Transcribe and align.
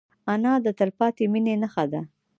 انا 0.33 0.53
د 0.65 0.67
تلپاتې 0.79 1.25
مینې 1.31 1.55
نښه 1.61 1.85
ده 1.91 2.01